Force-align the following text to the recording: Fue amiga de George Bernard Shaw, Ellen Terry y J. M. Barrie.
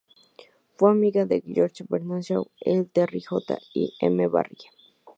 Fue 0.77 0.89
amiga 0.89 1.25
de 1.27 1.43
George 1.45 1.85
Bernard 1.87 2.23
Shaw, 2.23 2.47
Ellen 2.61 2.87
Terry 2.89 3.19
y 3.19 3.21
J. 3.21 3.59
M. 4.01 4.27
Barrie. 4.29 4.71